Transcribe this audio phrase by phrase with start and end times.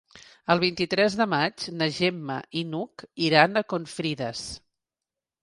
[0.53, 4.43] El vint-i-tres de maig na Gemma i n'Hug iran a Confrides.